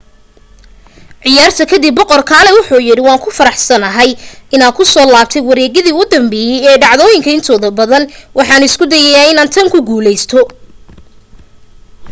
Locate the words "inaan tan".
9.31-9.67